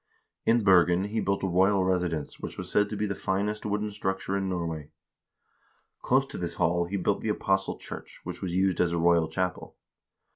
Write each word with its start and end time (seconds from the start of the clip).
In 0.47 0.63
Bergen 0.63 1.03
he 1.09 1.19
built 1.21 1.43
a 1.43 1.47
royal 1.47 1.83
residence, 1.83 2.39
which 2.39 2.57
was 2.57 2.71
said 2.71 2.89
to 2.89 2.95
be 2.95 3.05
the 3.05 3.13
finest 3.13 3.67
wooden 3.67 3.91
structure 3.91 4.35
in 4.35 4.49
Norway. 4.49 4.89
Close 6.01 6.25
to 6.25 6.39
this 6.39 6.55
hall 6.55 6.85
he 6.85 6.97
built 6.97 7.21
the 7.21 7.29
Apostle 7.29 7.77
church, 7.77 8.19
which 8.23 8.41
was 8.41 8.55
used 8.55 8.81
as 8.81 8.91
a 8.91 8.97
royal 8.97 9.27
chapel. 9.27 9.77